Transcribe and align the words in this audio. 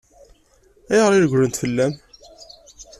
Ayɣer 0.93 1.11
i 1.13 1.19
regglent 1.19 1.59
fell-am? 1.61 1.93